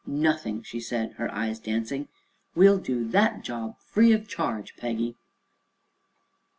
"Nothing," 0.07 0.63
she 0.63 0.79
said, 0.79 1.11
her 1.19 1.31
eyes 1.31 1.59
dancing; 1.59 2.07
"We'll 2.55 2.79
do 2.79 3.07
that 3.09 3.43
job 3.43 3.77
free 3.77 4.13
of 4.13 4.27
charge, 4.27 4.75
Peggy!" 4.75 5.15